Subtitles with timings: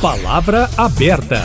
[0.00, 1.42] Palavra aberta.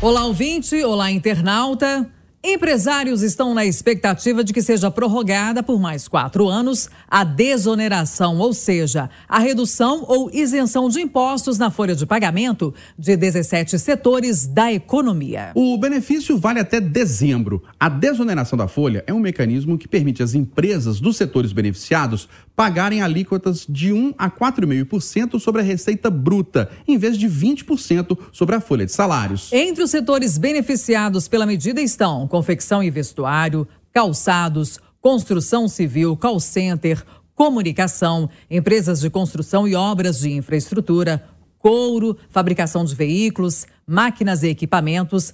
[0.00, 0.84] Olá, ouvinte.
[0.84, 2.08] Olá, internauta.
[2.42, 8.54] Empresários estão na expectativa de que seja prorrogada por mais quatro anos a desoneração, ou
[8.54, 14.72] seja, a redução ou isenção de impostos na folha de pagamento de 17 setores da
[14.72, 15.52] economia.
[15.54, 17.62] O benefício vale até dezembro.
[17.78, 23.02] A desoneração da folha é um mecanismo que permite às empresas dos setores beneficiados pagarem
[23.02, 28.60] alíquotas de 1 a 4,5% sobre a receita bruta, em vez de 20% sobre a
[28.60, 29.52] folha de salários.
[29.52, 37.04] Entre os setores beneficiados pela medida estão confecção e vestuário, calçados, construção civil, call center,
[37.34, 41.24] comunicação, empresas de construção e obras de infraestrutura,
[41.58, 45.32] couro, fabricação de veículos, máquinas e equipamentos,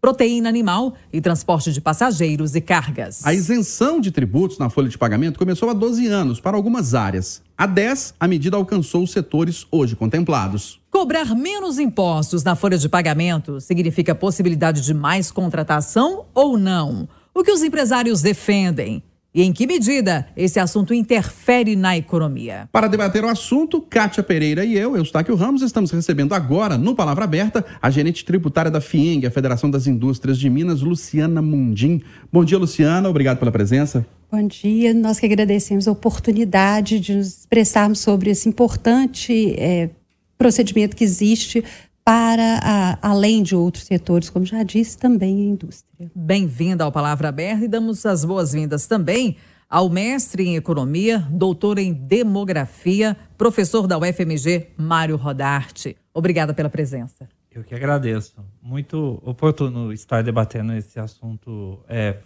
[0.00, 3.26] proteína animal e transporte de passageiros e cargas.
[3.26, 7.42] A isenção de tributos na folha de pagamento começou há 12 anos para algumas áreas.
[7.58, 10.80] Há 10, a medida alcançou os setores hoje contemplados.
[10.96, 17.06] Cobrar menos impostos na folha de pagamento significa possibilidade de mais contratação ou não?
[17.34, 19.02] O que os empresários defendem?
[19.34, 22.66] E em que medida esse assunto interfere na economia?
[22.72, 27.24] Para debater o assunto, Kátia Pereira e eu, Eustáquio Ramos, estamos recebendo agora, no Palavra
[27.24, 32.00] Aberta, a gerente tributária da FIENG, a Federação das Indústrias de Minas, Luciana Mundim.
[32.32, 33.10] Bom dia, Luciana.
[33.10, 34.06] Obrigado pela presença.
[34.32, 39.90] Bom dia, nós que agradecemos a oportunidade de nos expressarmos sobre esse importante é,
[40.38, 41.64] procedimento que existe
[42.04, 46.10] para a, além de outros setores, como já disse, também a indústria.
[46.14, 49.36] Bem-vinda ao Palavra Aberta e damos as boas-vindas também
[49.68, 55.96] ao mestre em economia, doutor em demografia, professor da UFMG, Mário Rodarte.
[56.14, 57.28] Obrigada pela presença.
[57.50, 58.36] Eu que agradeço.
[58.62, 62.18] Muito oportuno estar debatendo esse assunto é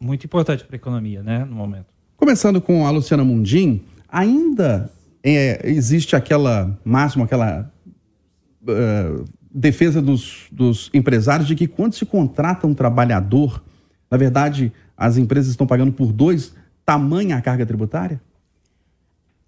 [0.00, 1.86] muito importante para a economia, né, no momento.
[2.16, 4.90] Começando com a Luciana Mundim, ainda
[5.22, 7.70] é, existe aquela máxima, aquela
[8.62, 13.62] uh, defesa dos, dos empresários de que quando se contrata um trabalhador,
[14.10, 16.54] na verdade, as empresas estão pagando por dois,
[16.84, 18.20] tamanha a carga tributária?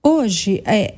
[0.03, 0.97] Hoje, é,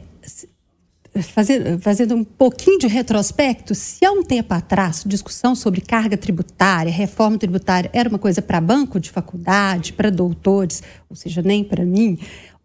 [1.22, 6.90] fazer, fazendo um pouquinho de retrospecto, se há um tempo atrás discussão sobre carga tributária,
[6.90, 11.84] reforma tributária, era uma coisa para banco de faculdade, para doutores, ou seja, nem para
[11.84, 12.18] mim,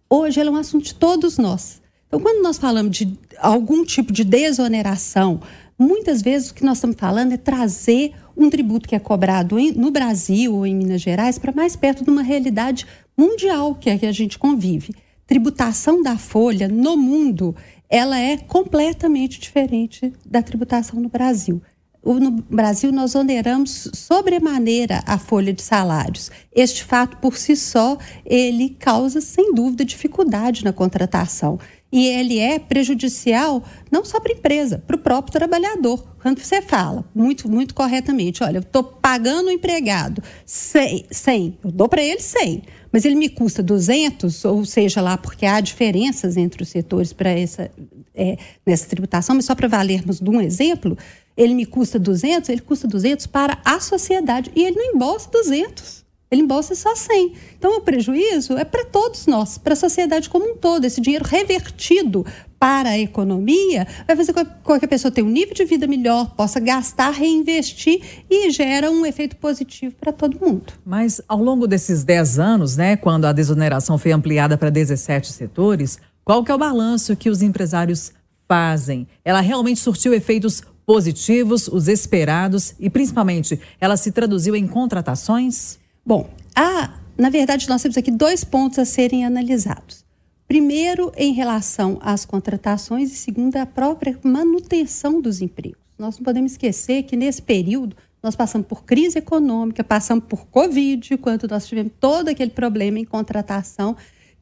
[0.09, 1.78] hoje ela é um assunto de todos nós.
[2.09, 5.39] Então, quando nós falamos de algum tipo de desoneração,
[5.77, 9.91] muitas vezes o que nós estamos falando é trazer um tributo que é cobrado no
[9.91, 14.07] Brasil ou em Minas Gerais para mais perto de uma realidade mundial que, é que
[14.07, 14.95] a gente convive.
[15.27, 17.55] Tributação da folha no mundo,
[17.87, 21.61] ela é completamente diferente da tributação no Brasil
[22.03, 26.31] no Brasil nós oneramos sobremaneira a folha de salários.
[26.51, 31.59] Este fato por si só, ele causa sem dúvida dificuldade na contratação.
[31.91, 36.05] E ele é prejudicial não só para a empresa, para o próprio trabalhador.
[36.21, 41.71] Quando você fala, muito, muito corretamente, olha, eu estou pagando o empregado 100, 100 eu
[41.71, 46.37] dou para ele 100, mas ele me custa 200, ou seja lá, porque há diferenças
[46.37, 47.71] entre os setores para essa,
[48.13, 50.97] é, nessa tributação, mas só para valermos de um exemplo,
[51.35, 55.98] ele me custa 200, ele custa 200 para a sociedade e ele não embolsa 200.
[56.31, 57.33] Ele embolsa só 100.
[57.57, 60.85] Então, o prejuízo é para todos nós, para a sociedade como um todo.
[60.85, 62.23] Esse dinheiro revertido
[62.59, 66.35] para a economia vai fazer com que a pessoa tenha um nível de vida melhor,
[66.35, 70.73] possa gastar, reinvestir e gera um efeito positivo para todo mundo.
[70.85, 75.97] Mas, ao longo desses 10 anos, né, quando a desoneração foi ampliada para 17 setores,
[76.23, 78.11] qual que é o balanço que os empresários
[78.47, 79.07] fazem?
[79.25, 85.78] Ela realmente surtiu efeitos positivos, os esperados e, principalmente, ela se traduziu em contratações?
[86.05, 90.05] Bom, a, na verdade, nós temos aqui dois pontos a serem analisados.
[90.47, 95.79] Primeiro, em relação às contratações, e segundo, a própria manutenção dos empregos.
[95.97, 101.17] Nós não podemos esquecer que, nesse período, nós passamos por crise econômica, passamos por Covid,
[101.17, 103.95] quando nós tivemos todo aquele problema em contratação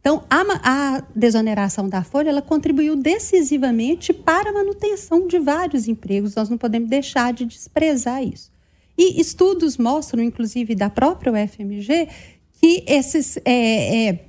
[0.08, 6.34] então, a, a, desoneração da folha ela contribuiu decisivamente para a manutenção de vários empregos.
[6.34, 8.50] Nós não podemos deixar de desprezar isso.
[8.98, 12.08] E estudos mostram, inclusive da própria UFMG,
[12.60, 14.27] que esses é, é,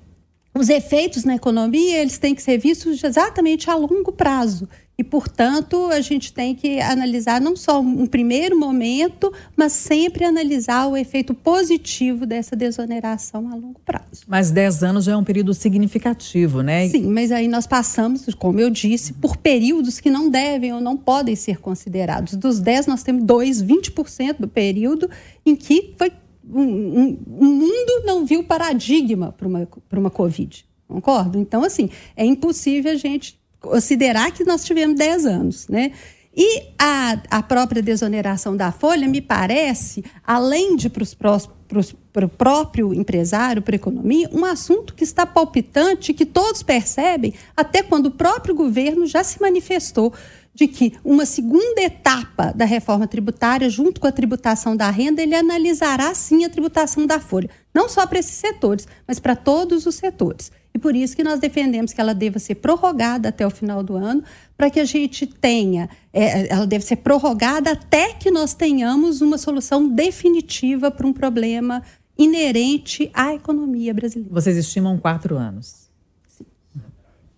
[0.59, 4.69] os efeitos na economia eles têm que ser vistos exatamente a longo prazo.
[5.01, 10.89] E, portanto, a gente tem que analisar não só um primeiro momento, mas sempre analisar
[10.89, 14.25] o efeito positivo dessa desoneração a longo prazo.
[14.27, 16.89] Mas 10 anos já é um período significativo, né?
[16.89, 20.97] Sim, mas aí nós passamos, como eu disse, por períodos que não devem ou não
[20.97, 22.35] podem ser considerados.
[22.35, 25.09] Dos 10, nós temos dois, 20% do período
[25.47, 26.11] em que foi
[26.53, 30.67] um, um, um mundo não viu paradigma para uma, uma Covid.
[30.87, 31.39] Concordo?
[31.39, 35.93] Então, assim, é impossível a gente considerar que nós tivemos 10 anos, né?
[36.41, 43.61] E a, a própria desoneração da folha, me parece, além de para o próprio empresário,
[43.61, 48.55] para a economia, um assunto que está palpitante, que todos percebem, até quando o próprio
[48.55, 50.15] governo já se manifestou
[50.59, 55.37] de que uma segunda etapa da reforma tributária, junto com a tributação da renda, ele
[55.37, 59.95] analisará sim a tributação da folha, não só para esses setores, mas para todos os
[59.95, 60.51] setores.
[60.75, 63.95] E por isso que nós defendemos que ela deva ser prorrogada até o final do
[63.95, 64.25] ano,
[64.57, 69.39] para que a gente tenha, é, ela deve ser prorrogada até que nós tenhamos uma
[69.39, 71.85] solução definitiva para um problema
[72.19, 74.35] inerente à economia brasileira.
[74.35, 75.89] Vocês estimam quatro anos.
[76.27, 76.45] Sim.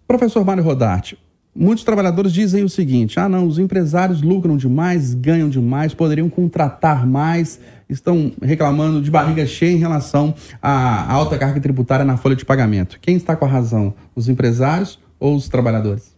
[0.08, 1.19] Professor Mário Rodarte,
[1.55, 7.06] Muitos trabalhadores dizem o seguinte: ah, não, os empresários lucram demais, ganham demais, poderiam contratar
[7.06, 7.58] mais,
[7.88, 12.99] estão reclamando de barriga cheia em relação à alta carga tributária na folha de pagamento.
[13.00, 16.14] Quem está com a razão, os empresários ou os trabalhadores?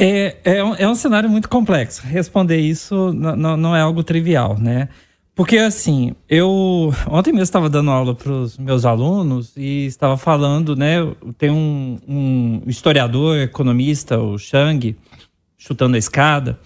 [0.00, 2.06] É, é, um, é um cenário muito complexo.
[2.06, 4.88] Responder isso não, não é algo trivial, né?
[5.38, 10.74] Porque assim, eu ontem mesmo estava dando aula para os meus alunos e estava falando,
[10.74, 10.96] né?
[11.38, 14.96] Tem um, um historiador, economista, o Chang,
[15.56, 16.58] chutando a escada,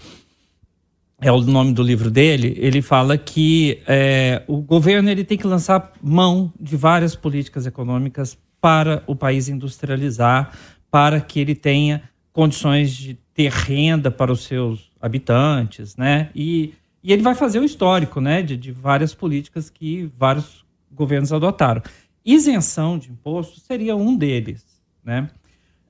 [1.21, 2.57] é o nome do livro dele.
[2.57, 8.39] Ele fala que é, o governo ele tem que lançar mão de várias políticas econômicas
[8.59, 10.51] para o país industrializar,
[10.91, 16.31] para que ele tenha condições de ter renda para os seus habitantes, né?
[16.35, 16.73] E
[17.03, 21.83] e ele vai fazer o histórico né, de, de várias políticas que vários governos adotaram.
[22.25, 24.65] Isenção de impostos seria um deles.
[25.05, 25.29] Né?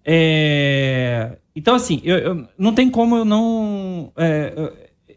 [0.04, 4.12] É, então, assim, eu, eu, não tem como eu não.
[4.16, 4.52] É,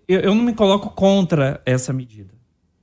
[0.08, 2.34] eu, eu, não me coloco contra essa medida.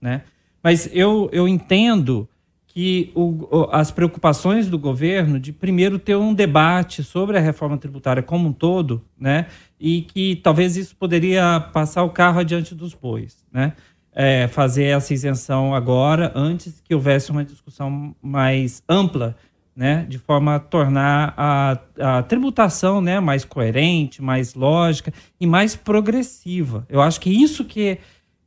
[0.00, 0.22] Né?
[0.62, 2.28] Mas eu, eu entendo
[2.74, 8.22] que o, as preocupações do governo de primeiro ter um debate sobre a reforma tributária
[8.22, 9.46] como um todo, né,
[9.78, 13.74] e que talvez isso poderia passar o carro adiante dos bois, né,
[14.14, 19.36] é, fazer essa isenção agora antes que houvesse uma discussão mais ampla,
[19.76, 25.76] né, de forma a tornar a, a tributação, né, mais coerente, mais lógica e mais
[25.76, 26.86] progressiva.
[26.88, 27.98] Eu acho que isso que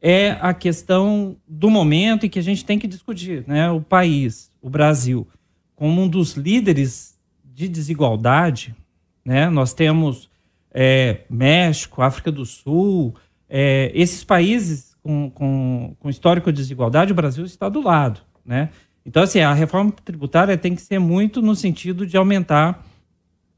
[0.01, 3.69] é a questão do momento e que a gente tem que discutir, né?
[3.71, 5.27] O país, o Brasil,
[5.75, 8.75] como um dos líderes de desigualdade,
[9.23, 9.49] né?
[9.49, 10.29] Nós temos
[10.71, 13.15] é, México, África do Sul,
[13.49, 18.69] é, esses países com, com, com histórico de desigualdade, o Brasil está do lado, né?
[19.05, 22.83] Então, assim, a reforma tributária tem que ser muito no sentido de aumentar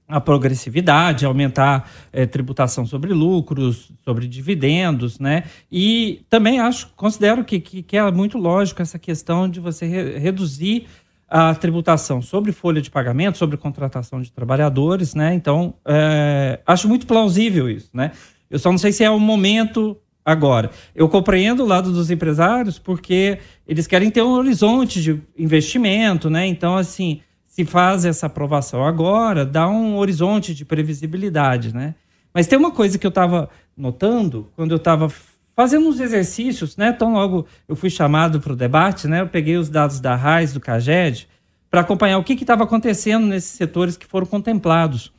[0.08, 5.44] a progressividade, aumentar é, tributação sobre lucros, sobre dividendos, né?
[5.70, 10.18] E também acho, considero que, que, que é muito lógico essa questão de você re
[10.18, 10.88] reduzir
[11.30, 15.34] a tributação sobre folha de pagamento, sobre contratação de trabalhadores, né?
[15.34, 18.12] Então, é, acho muito plausível isso, né?
[18.50, 20.72] Eu só não sei se é o momento agora.
[20.96, 26.48] Eu compreendo o lado dos empresários porque eles querem ter um horizonte de investimento, né?
[26.48, 27.20] Então, assim,
[27.58, 31.96] se faz essa aprovação agora, dá um horizonte de previsibilidade, né?
[32.32, 35.12] Mas tem uma coisa que eu estava notando quando eu estava
[35.56, 36.94] fazendo uns exercícios, né?
[36.94, 39.22] Tão logo eu fui chamado para o debate, né?
[39.22, 41.28] Eu peguei os dados da RAIS, do CAGED,
[41.68, 45.12] para acompanhar o que estava acontecendo nesses setores que foram contemplados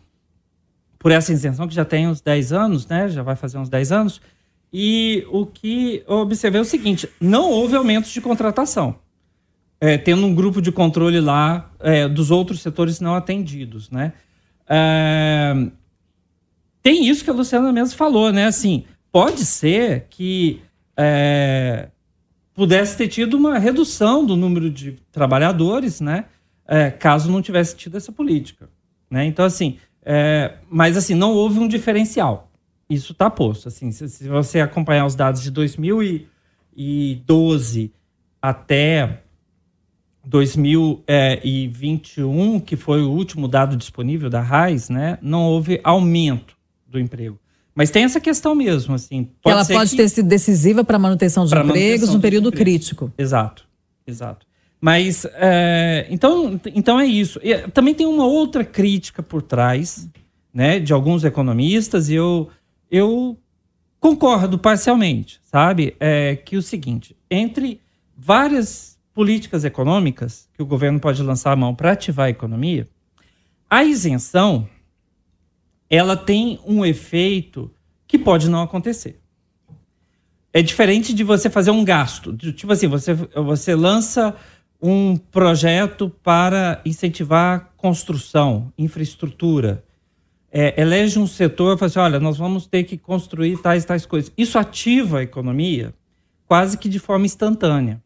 [0.97, 3.09] por essa isenção, que já tem uns 10 anos, né?
[3.09, 4.21] Já vai fazer uns 10 anos.
[4.73, 8.95] E o que eu observei é o seguinte: não houve aumentos de contratação
[9.81, 14.13] é, tendo um grupo de controle lá é, dos outros setores não atendidos, né?
[14.69, 15.55] É,
[16.83, 18.47] tem isso que a Luciana mesmo falou, né?
[18.47, 20.61] Assim, pode ser que
[20.97, 21.89] é,
[22.55, 26.25] pudesse ter tido uma redução do número de trabalhadores, né?
[26.67, 28.69] É, caso não tivesse tido essa política,
[29.11, 29.25] né?
[29.25, 32.51] Então, assim, é, mas assim, não houve um diferencial.
[32.91, 33.69] Isso está posto.
[33.69, 37.93] Assim, se, se você acompanhar os dados de 2012
[38.41, 39.23] até
[40.25, 46.57] 2021, que foi o último dado disponível da RAIS, né, não houve aumento
[46.87, 47.39] do emprego.
[47.75, 49.29] Mas tem essa questão mesmo, assim.
[49.41, 49.97] Pode ela pode que...
[49.97, 53.13] ter sido decisiva para a manutenção de empregos num período crítico.
[53.17, 53.69] Exato,
[54.05, 54.45] exato.
[54.81, 57.39] Mas, é, então, então é isso.
[57.43, 60.09] E, também tem uma outra crítica por trás,
[60.53, 62.49] né, de alguns economistas, e eu,
[62.91, 63.39] eu
[64.01, 65.95] concordo parcialmente, sabe?
[66.01, 67.81] É que o seguinte, entre
[68.17, 72.89] várias políticas econômicas que o governo pode lançar a mão para ativar a economia,
[73.69, 74.69] a isenção
[75.91, 77.69] ela tem um efeito
[78.07, 79.21] que pode não acontecer.
[80.53, 82.33] É diferente de você fazer um gasto.
[82.53, 84.37] Tipo assim, você, você lança
[84.81, 89.85] um projeto para incentivar construção, infraestrutura.
[90.53, 94.07] é, elege um setor e fala assim, olha, nós vamos ter que construir tais tais
[94.07, 94.33] coisas.
[94.39, 95.93] Isso ativa a economia
[96.47, 98.01] quase que de forma instantânea.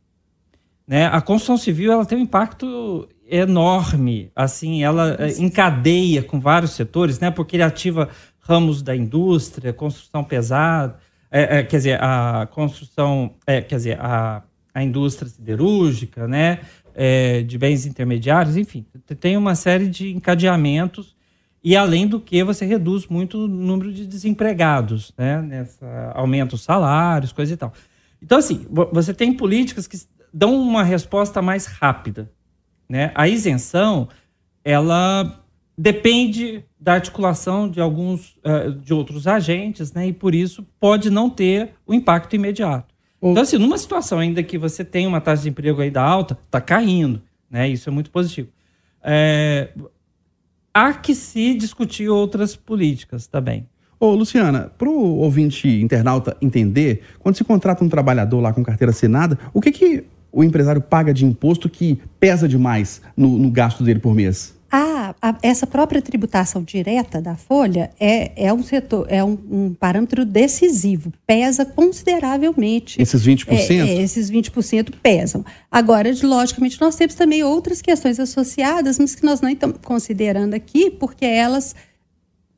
[0.92, 1.06] Né?
[1.06, 7.18] A construção civil ela tem um impacto enorme, assim, ela é, encadeia com vários setores,
[7.18, 7.30] né?
[7.30, 10.98] Porque ele ativa ramos da indústria, construção pesada,
[11.30, 14.42] é, é, quer dizer, a construção, é, quer dizer, a,
[14.74, 16.58] a indústria siderúrgica, né?
[17.46, 18.84] De bens intermediários, enfim,
[19.18, 21.16] tem uma série de encadeamentos
[21.64, 25.40] e além do que você reduz muito o número de desempregados, né?
[25.40, 27.72] Nessa, aumenta os salários, coisa e tal.
[28.22, 29.96] Então, assim, você tem políticas que
[30.32, 32.30] dão uma resposta mais rápida,
[32.88, 33.12] né?
[33.14, 34.08] A isenção,
[34.64, 35.40] ela
[35.76, 40.08] depende da articulação de alguns uh, de outros agentes, né?
[40.08, 42.92] E por isso pode não ter o impacto imediato.
[43.22, 46.60] Então, assim, numa situação ainda que você tem uma taxa de emprego ainda alta, está
[46.60, 47.68] caindo, né?
[47.68, 48.48] Isso é muito positivo.
[49.02, 49.68] É,
[50.74, 53.68] há que se discutir outras políticas também.
[54.00, 58.90] Ô, Luciana, para o ouvinte internauta entender, quando se contrata um trabalhador lá com carteira
[58.90, 63.84] assinada, o que, que o empresário paga de imposto que pesa demais no, no gasto
[63.84, 64.54] dele por mês?
[64.74, 69.74] A, a, essa própria tributação direta da folha é, é um setor, é um, um
[69.74, 73.00] parâmetro decisivo, pesa consideravelmente.
[73.00, 73.48] Esses 20%?
[73.48, 75.44] É, é, esses 20% pesam.
[75.70, 80.90] Agora, logicamente, nós temos também outras questões associadas, mas que nós não estamos considerando aqui,
[80.90, 81.76] porque elas,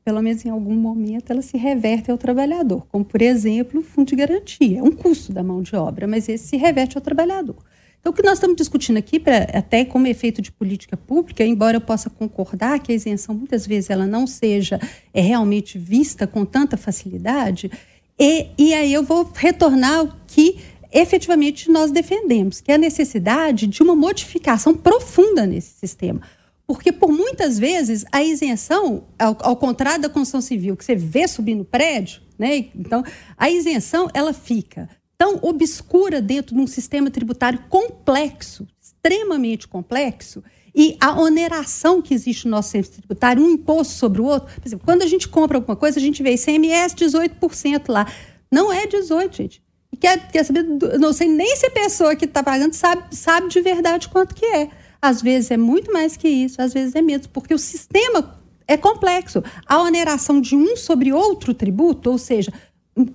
[0.05, 4.09] pelo menos em algum momento, elas se revertem ao trabalhador, como, por exemplo, o fundo
[4.09, 7.55] de garantia, é um custo da mão de obra, mas esse se reverte ao trabalhador.
[7.99, 11.77] Então, o que nós estamos discutindo aqui, pra, até como efeito de política pública, embora
[11.77, 14.79] eu possa concordar que a isenção muitas vezes ela não seja
[15.11, 17.71] é, realmente vista com tanta facilidade,
[18.19, 20.59] e, e aí eu vou retornar ao que
[20.93, 26.21] efetivamente nós defendemos, que é a necessidade de uma modificação profunda nesse sistema.
[26.67, 31.27] Porque, por muitas vezes, a isenção, ao, ao contrário da construção civil, que você vê
[31.27, 32.69] subir no prédio, né?
[32.75, 33.03] então,
[33.37, 40.43] a isenção ela fica tão obscura dentro de um sistema tributário complexo, extremamente complexo,
[40.75, 44.53] e a oneração que existe no nosso sistema tributário, um imposto sobre o outro.
[44.53, 48.11] Por exemplo, quando a gente compra alguma coisa, a gente vê ICMS 18% lá.
[48.51, 49.63] Não é 18%, gente.
[49.99, 50.63] Quer, quer saber,
[50.99, 54.45] não sei nem se a pessoa que está pagando sabe, sabe de verdade quanto que
[54.45, 54.69] é.
[55.07, 58.75] Às vezes é muito mais que isso, às vezes é menos, porque o sistema é
[58.75, 59.43] complexo.
[59.65, 62.51] A oneração de um sobre outro tributo, ou seja,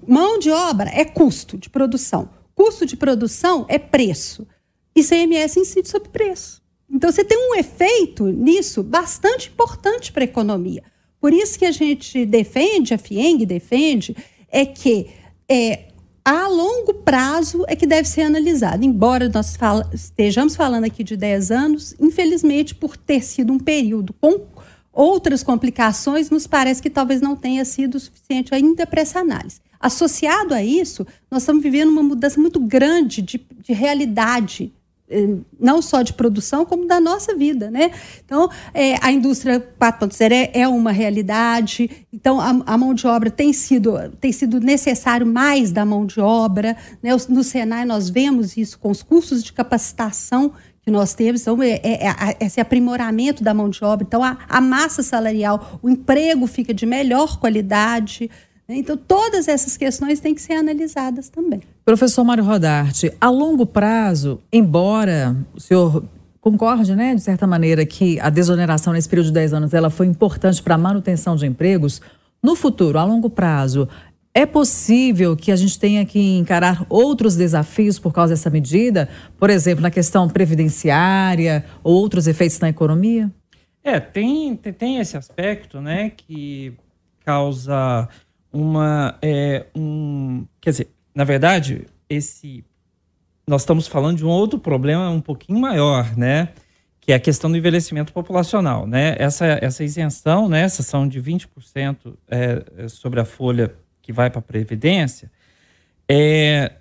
[0.06, 2.28] Mão de obra é custo de produção.
[2.54, 4.46] Custo de produção é preço.
[4.94, 6.60] ICMS incide sobre preço.
[6.90, 10.82] Então, você tem um efeito nisso bastante importante para a economia.
[11.18, 14.14] Por isso que a gente defende, a FIENG defende,
[14.50, 15.08] é que
[15.48, 15.84] é,
[16.24, 18.84] a longo prazo é que deve ser analisado.
[18.84, 19.56] Embora nós
[19.92, 24.46] estejamos falando aqui de 10 anos, infelizmente, por ter sido um período com
[24.92, 29.60] outras complicações, nos parece que talvez não tenha sido suficiente ainda para essa análise.
[29.78, 34.74] Associado a isso, nós estamos vivendo uma mudança muito grande de, de realidade
[35.58, 37.90] não só de produção, como da nossa vida, né?
[38.24, 43.30] Então, é, a indústria 4.0 é, é uma realidade, então a, a, mão de obra
[43.30, 47.10] tem sido, tem sido necessário mais da mão de obra, né?
[47.28, 50.52] No Senai nós vemos isso com os cursos de capacitação
[50.82, 54.38] que nós temos, então, é, é, é, esse aprimoramento da mão de obra, então a,
[54.48, 58.30] a massa salarial, o emprego fica de melhor qualidade?
[58.76, 61.60] Então, todas essas questões têm que ser analisadas também.
[61.84, 66.04] Professor Mário Rodarte, a longo prazo, embora o senhor
[66.40, 70.06] concorde, né, de certa maneira, que a desoneração nesse período de 10 anos ela foi
[70.06, 72.00] importante para a manutenção de empregos,
[72.42, 73.86] no futuro, a longo prazo,
[74.32, 79.08] é possível que a gente tenha que encarar outros desafios por causa dessa medida?
[79.38, 83.30] Por exemplo, na questão previdenciária ou outros efeitos na economia?
[83.82, 86.72] É, tem, tem esse aspecto, né, que
[87.24, 88.08] causa
[88.52, 89.16] uma.
[89.22, 92.64] É, um, quer dizer, na verdade, esse.
[93.46, 96.50] Nós estamos falando de um outro problema um pouquinho maior, né?
[97.00, 99.16] Que é a questão do envelhecimento populacional, né?
[99.18, 100.62] Essa, essa isenção, né?
[100.62, 105.30] Essa são de 20% é, é, sobre a folha que vai para a Previdência,
[106.08, 106.72] é,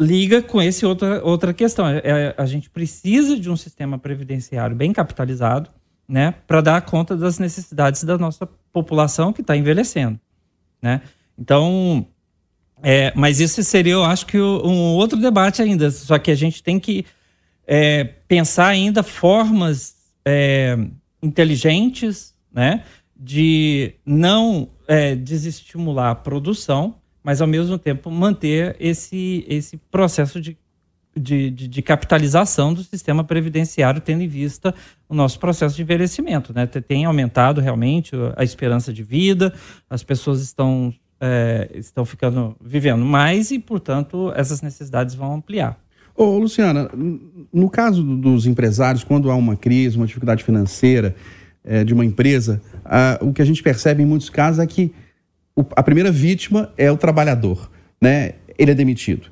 [0.00, 1.86] liga com esse outra, outra questão.
[1.88, 5.70] É, é, a gente precisa de um sistema previdenciário bem capitalizado,
[6.06, 6.34] né?
[6.46, 10.20] Para dar conta das necessidades da nossa população que está envelhecendo
[10.82, 11.00] né?
[11.38, 12.06] Então,
[12.82, 15.90] é, mas isso seria, eu acho que um outro debate ainda.
[15.90, 17.06] Só que a gente tem que
[17.66, 20.76] é, pensar ainda formas é,
[21.22, 22.84] inteligentes, né,
[23.16, 30.56] de não é, desestimular a produção, mas ao mesmo tempo manter esse esse processo de
[31.16, 34.74] de, de, de, capitalização do sistema previdenciário, tendo em vista
[35.08, 36.52] o nosso processo de envelhecimento.
[36.54, 36.66] Né?
[36.66, 39.52] Tem aumentado realmente a esperança de vida,
[39.90, 45.78] as pessoas estão, é, estão ficando vivendo mais e, portanto, essas necessidades vão ampliar.
[46.14, 46.90] Ô, Luciana,
[47.52, 51.14] no caso dos empresários, quando há uma crise, uma dificuldade financeira
[51.64, 54.92] é, de uma empresa, a, o que a gente percebe em muitos casos é que
[55.56, 58.34] o, a primeira vítima é o trabalhador, né?
[58.58, 59.31] Ele é demitido.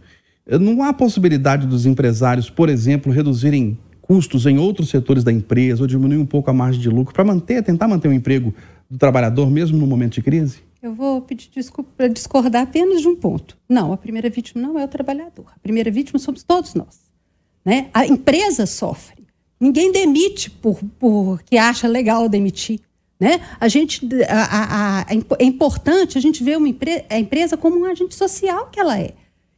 [0.58, 5.86] Não há possibilidade dos empresários, por exemplo, reduzirem custos em outros setores da empresa ou
[5.86, 8.52] diminuir um pouco a margem de lucro para manter, tentar manter o emprego
[8.90, 10.58] do trabalhador mesmo no momento de crise?
[10.82, 13.56] Eu vou pedir desculpa para discordar apenas de um ponto.
[13.68, 15.46] Não, a primeira vítima não é o trabalhador.
[15.54, 16.98] A primeira vítima somos todos nós.
[17.64, 17.88] Né?
[17.92, 19.26] A empresa sofre.
[19.60, 22.80] Ninguém demite por, por que acha legal demitir.
[23.20, 23.40] Né?
[23.60, 25.06] A gente, a, a, a,
[25.38, 28.98] é importante a gente ver uma empre, a empresa como um agente social que ela
[28.98, 29.12] é.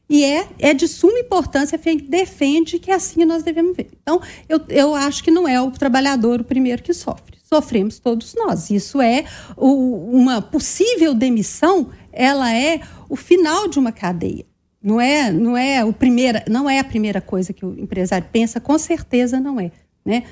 [0.09, 3.89] E é, é de suma importância, a gente defende que assim nós devemos ver.
[4.03, 7.39] Então, eu, eu acho que não é o trabalhador o primeiro que sofre.
[7.43, 8.71] Sofremos todos nós.
[8.71, 9.25] Isso é
[9.57, 14.45] o, uma possível demissão, ela é o final de uma cadeia.
[14.83, 18.61] Não é, não é o primeira, não é a primeira coisa que o empresário pensa,
[18.61, 19.71] com certeza não é,
[20.05, 20.25] né?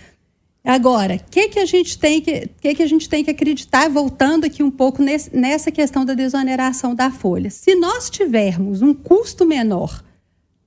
[0.65, 3.89] Agora, o que, que a gente tem que, que, que a gente tem que acreditar,
[3.89, 7.49] voltando aqui um pouco nesse, nessa questão da desoneração da folha.
[7.49, 10.05] Se nós tivermos um custo menor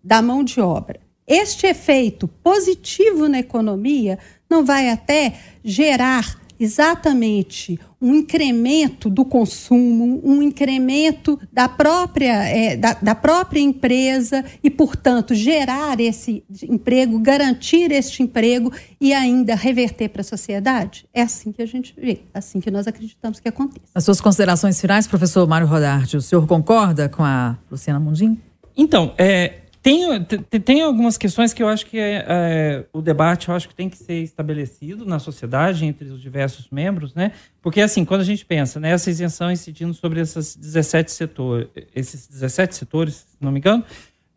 [0.03, 4.17] da mão de obra, este efeito positivo na economia
[4.49, 12.93] não vai até gerar exatamente um incremento do consumo, um incremento da própria, é, da,
[12.93, 20.21] da, própria empresa e, portanto, gerar esse emprego, garantir este emprego e ainda reverter para
[20.21, 21.05] a sociedade?
[21.13, 23.85] É assim que a gente vê, assim que nós acreditamos que acontece.
[23.95, 28.37] As suas considerações finais, professor Mário Rodarte, o senhor concorda com a Luciana Mundim?
[28.75, 30.23] Então, é, tem,
[30.61, 33.89] tem algumas questões que eu acho que é, é, o debate eu acho que tem
[33.89, 37.33] que ser estabelecido na sociedade entre os diversos membros, né?
[37.61, 42.27] Porque assim, quando a gente pensa nessa né, isenção incidindo sobre esses 17 setores, esses
[42.27, 43.83] 17 setores, se não me engano,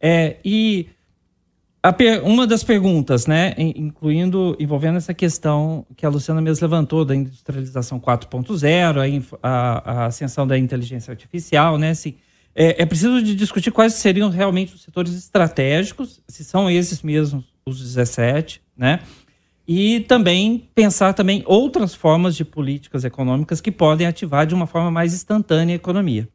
[0.00, 0.88] é, e
[2.24, 8.00] uma das perguntas, né, incluindo envolvendo essa questão que a Luciana mesmo levantou da industrialização
[8.00, 12.16] 4.0, a, a, a ascensão da inteligência artificial, né, assim,
[12.56, 17.44] é, é preciso de discutir quais seriam realmente os setores estratégicos, se são esses mesmos
[17.66, 19.00] os 17, né?
[19.68, 24.90] E também pensar também outras formas de políticas econômicas que podem ativar de uma forma
[24.90, 26.28] mais instantânea a economia,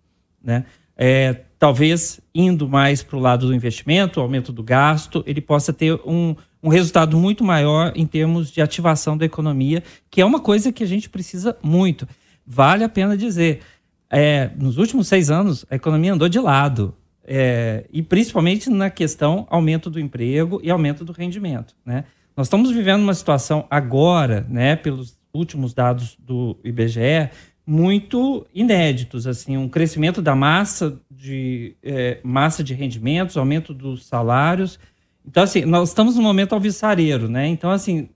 [0.44, 0.66] né?
[0.96, 6.00] É, talvez indo mais para o lado do investimento, aumento do gasto, ele possa ter
[6.06, 9.82] um, um resultado muito maior em termos de ativação da economia,
[10.12, 12.08] que é uma coisa que a gente precisa muito.
[12.46, 13.62] Vale a pena dizer
[14.12, 16.94] é, nos últimos seis anos, a economia andou de lado.
[17.24, 21.76] É, e principalmente na questão aumento do emprego e aumento do rendimento.
[21.86, 22.04] Né?
[22.36, 27.30] Nós estamos vivendo uma situação agora, né, pelos últimos dados do IBGE,
[27.66, 34.80] muito inéditos, assim, um crescimento da massa de é, massa de rendimentos, aumento dos salários.
[35.26, 37.48] Então, assim, nós estamos num momento alvissareiro, né?
[37.48, 38.10] Então, assim,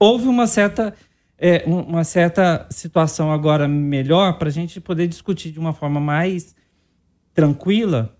[0.00, 0.94] houve uma certa
[1.38, 6.54] é, uma certa situação agora melhor para a gente poder discutir de uma forma mais
[7.32, 8.14] tranquila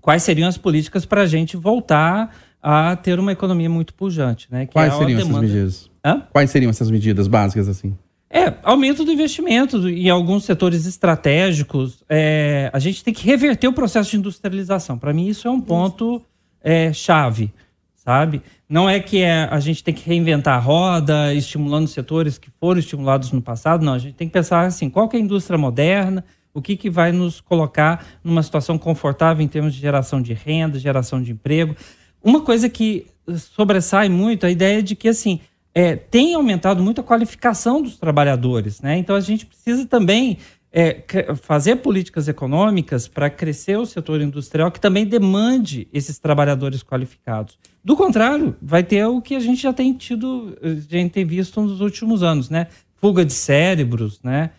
[0.00, 4.48] quais seriam as políticas para a gente voltar a ter uma economia muito pujante.
[4.50, 4.66] Né?
[4.66, 5.44] quais é seriam demanda...
[5.44, 5.90] essas medidas?
[6.04, 6.22] Hã?
[6.32, 7.96] Quais seriam essas medidas básicas assim?
[8.30, 12.04] É, aumento do investimento em alguns setores estratégicos.
[12.08, 14.98] É, a gente tem que reverter o processo de industrialização.
[14.98, 16.22] Para mim, isso é um ponto
[16.62, 17.52] é, chave,
[17.94, 18.42] sabe?
[18.68, 22.78] Não é que é, a gente tem que reinventar a roda, estimulando setores que foram
[22.78, 23.94] estimulados no passado, não.
[23.94, 27.10] A gente tem que pensar assim, qual é a indústria moderna, o que, que vai
[27.10, 31.74] nos colocar numa situação confortável em termos de geração de renda, geração de emprego.
[32.22, 35.40] Uma coisa que sobressai muito a ideia de que, assim,
[35.74, 38.98] é, tem aumentado muito a qualificação dos trabalhadores, né?
[38.98, 40.38] Então, a gente precisa também
[40.72, 41.02] é,
[41.36, 47.58] fazer políticas econômicas para crescer o setor industrial que também demande esses trabalhadores qualificados.
[47.82, 51.60] Do contrário, vai ter o que a gente já tem tido, a gente tem visto
[51.60, 52.66] nos últimos anos, né?
[52.96, 54.50] Fuga de cérebros, né?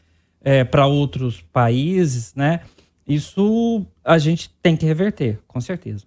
[0.41, 2.61] É, para outros países, né?
[3.07, 6.05] Isso a gente tem que reverter, com certeza.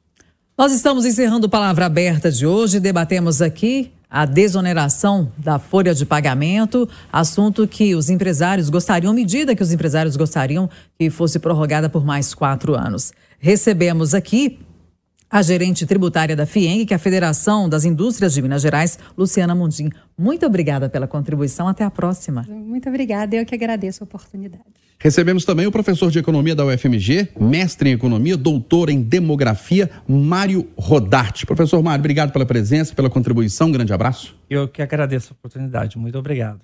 [0.56, 2.78] Nós estamos encerrando Palavra Aberta de hoje.
[2.78, 9.62] Debatemos aqui a desoneração da folha de pagamento, assunto que os empresários gostariam, medida que
[9.62, 13.14] os empresários gostariam que fosse prorrogada por mais quatro anos.
[13.38, 14.58] Recebemos aqui
[15.32, 19.54] a gerente tributária da FIENG, que é a Federação das Indústrias de Minas Gerais, Luciana
[19.54, 19.88] Mundim.
[20.16, 21.66] Muito obrigada pela contribuição.
[21.66, 22.46] Até a próxima.
[22.46, 23.34] Muito obrigada.
[23.34, 24.62] Eu que agradeço a oportunidade.
[24.98, 30.68] Recebemos também o professor de Economia da UFMG, mestre em Economia, doutor em Demografia, Mário
[30.76, 31.46] Rodarte.
[31.46, 33.68] Professor Mário, obrigado pela presença, pela contribuição.
[33.68, 34.36] Um grande abraço.
[34.50, 35.98] Eu que agradeço a oportunidade.
[35.98, 36.60] Muito obrigado.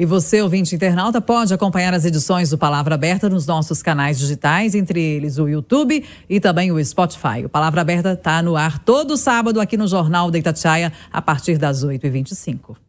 [0.00, 4.76] E você, ouvinte internauta, pode acompanhar as edições do Palavra Aberta nos nossos canais digitais,
[4.76, 7.44] entre eles o YouTube e também o Spotify.
[7.44, 11.58] O Palavra Aberta está no ar todo sábado aqui no Jornal da Itatiaia, a partir
[11.58, 12.87] das 8h25.